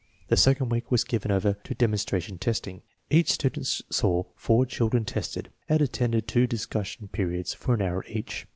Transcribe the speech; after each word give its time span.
The 0.29 0.35
second 0.35 0.69
week 0.69 0.89
was 0.89 1.03
given 1.03 1.29
over 1.29 1.53
to 1.63 1.75
demon 1.75 1.99
stration 1.99 2.39
testing., 2.39 2.81
Each 3.11 3.33
student 3.33 3.67
saw 3.67 4.23
four 4.35 4.65
children 4.65 5.05
tested, 5.05 5.51
and 5.69 5.79
attended 5.79 6.27
two 6.27 6.47
discussion 6.47 7.07
periods 7.09 7.53
of 7.53 7.69
an 7.69 7.83
hour 7.83 8.03
each. 8.07 8.47